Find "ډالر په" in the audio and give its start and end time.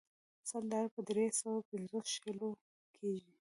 0.71-1.01